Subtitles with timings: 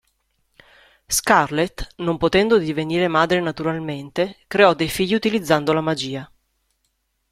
[1.05, 6.31] Scarlet, non potendo divenire madre naturalmente, creò dei figli utilizzando la magia.